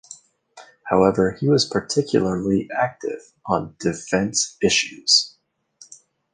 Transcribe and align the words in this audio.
However, 0.85 1.33
he 1.39 1.47
was 1.47 1.69
particularly 1.69 2.67
active 2.75 3.33
on 3.45 3.75
defense 3.79 4.57
issues. 4.59 5.35